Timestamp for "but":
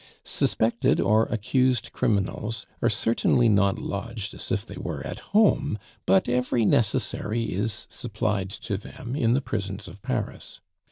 6.07-6.27